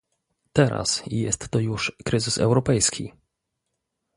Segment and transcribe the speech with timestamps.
[0.53, 3.11] Teraz jest to już kryzys europejski